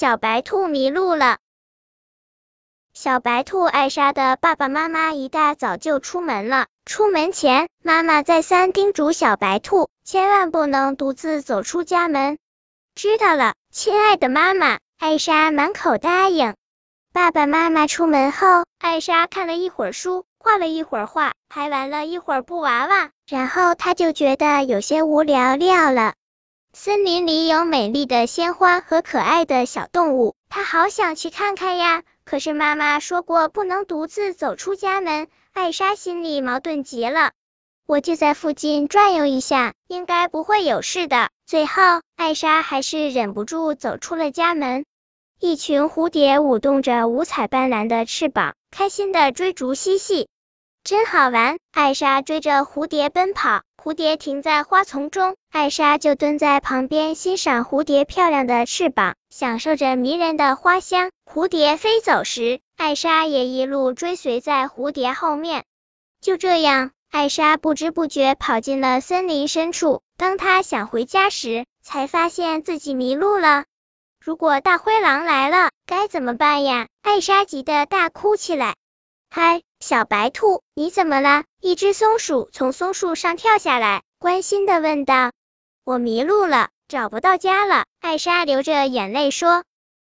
[0.00, 1.36] 小白兔迷路了。
[2.94, 6.68] 小白兔艾莎的爸爸妈妈一大早就出门了。
[6.86, 12.38] 出门前，妈妈再三叮嘱小白兔，千万不能独自走出家门。
[12.94, 14.78] 知道了，亲爱的妈妈。
[14.96, 16.54] 艾莎满口答应。
[17.12, 26.14] 爸爸妈妈出门后，艾莎看了一会儿书，画了一会儿画，还玩了一会儿布娃娃，然后她就觉得有些无聊了。
[26.72, 32.04] 森林里有美丽的鲜花和可爱的小动物，她好想去看看呀。
[32.24, 37.32] 可是妈妈说过不能独自走出家门，艾莎心里矛盾极了。
[37.86, 41.30] 我就在附近转悠一下，应该不会有事的。
[41.44, 41.82] 最后，
[42.14, 44.84] 艾莎还是忍不住走出了家门。
[45.40, 50.28] 一群蝴蝶舞动着五彩斑斓的翅膀，开心的追逐嬉戏，
[50.84, 51.58] 真好玩。
[51.72, 61.10] 艾莎追着蝴蝶奔跑，蝴蝶停在花丛中，艾莎就蹲在旁边欣赏蝴蝶漂亮的翅膀，享受着迷人的花香。
[61.24, 65.64] 蝴蝶飞走时，艾莎也一路追随在蝴蝶后面。
[66.20, 70.02] 就这样，艾莎不知不觉跑进了森林深处。
[70.18, 73.64] 当她想回家时，才发现自己迷路了。
[74.22, 76.86] 如果大灰狼来了，该怎么办呀？
[77.00, 78.74] 艾莎急得大哭起来。
[79.32, 81.44] 嗨，小白兔，你怎么了？
[81.60, 85.30] 一只松鼠从松树上跳下来，关心的问道。
[85.84, 87.84] 我迷路了，找不到家了。
[88.00, 89.62] 艾莎流着眼泪说。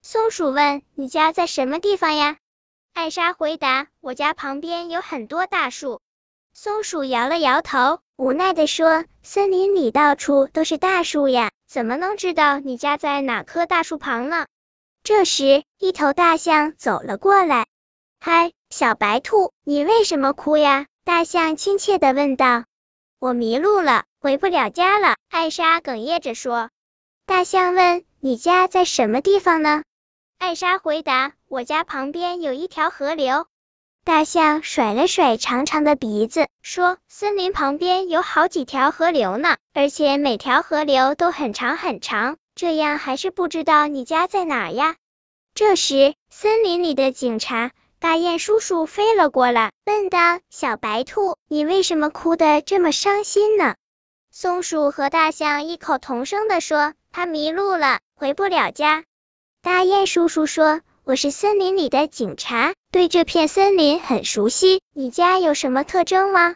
[0.00, 2.36] 松鼠问，你家在什么地方呀？
[2.92, 6.00] 艾莎回答，我家旁边有很多大树。
[6.54, 11.50] 松鼠摇了摇头，无奈的说，森林里到处都是大树呀。
[11.66, 14.46] 怎么能知道你家在哪棵大树旁呢？
[15.02, 17.66] 这时，一头大象走了过来。
[18.22, 20.84] 嗨，小白兔，你为什么哭呀？
[21.04, 22.64] 大象亲切的问道。
[23.18, 25.16] 我迷路了，回不了家了。
[25.30, 26.68] 艾莎哽咽着说。
[27.24, 29.84] 大象问，你家在什么地方呢？
[30.36, 33.46] 艾莎回答，我家旁边有一条河流。
[34.04, 44.96] 大象甩了甩长长的鼻子，说：“森林旁边有好几条河流呢，而且每条河流都很长很长，这样还是不知道你家在哪儿呀？”
[45.54, 53.74] 这时，森林里的警察大雁叔叔飞了过来，问道：“小白兔，你为什么哭得这么伤心呢？”
[54.32, 59.04] 松鼠和大象异口同声的说：“他迷路了，回不了家。”
[59.60, 60.80] 大雁叔叔说。
[61.02, 64.80] 我是森林里的警察，对这片森林很熟悉。
[64.94, 66.54] 你家有什么特征吗？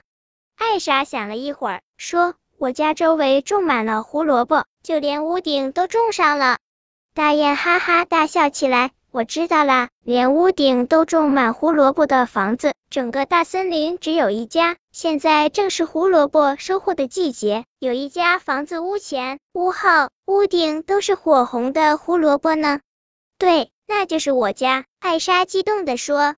[0.56, 6.58] 艾莎想了一会儿，说：“我家周围种满了胡萝卜，就连屋顶都种上了。”
[7.14, 8.92] 大雁哈哈大笑起来。
[9.14, 14.76] 我知道啦，连屋顶都种满胡萝卜的房子，整个大森林只有一家。
[14.90, 22.80] 现在正是胡萝卜收获的季节，有一家房子屋前、屋后、屋顶都是火红的胡萝卜呢。
[23.38, 23.70] 对。
[23.86, 26.34] 那就是我家，艾莎激动地说：“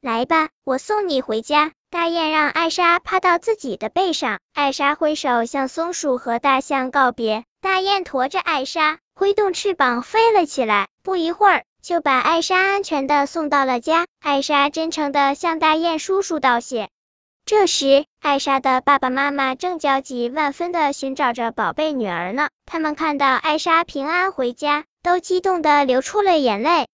[0.00, 7.44] 来吧，我送你回家。”大雁让艾莎趴到自己的背上，艾莎挥手向松鼠和大象告别。
[7.60, 14.06] 大雁驮着艾莎，挥动翅膀飞了起来，不一会儿就把艾莎安全的送到了家。
[14.18, 16.88] 艾莎真诚的向大雁叔叔道谢。
[17.44, 22.48] 这时，艾莎的爸爸妈妈正焦急万分的寻找着宝贝女儿呢。
[22.64, 24.84] 他们看到艾莎平安回家。
[25.04, 26.88] 都激动的流出了眼泪。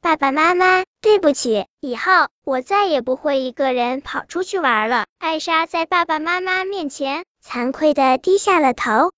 [0.00, 5.06] 爸爸妈妈，对不起，以后我再也不会一个人跑出去玩了。
[5.20, 9.12] 艾莎在爸爸妈妈面前惭愧的低下了头。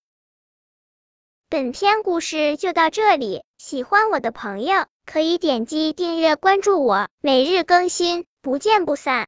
[1.48, 9.22] 本篇故事就到这里，喜欢我的朋友可以点击订阅关注我，每日更新，不见不散。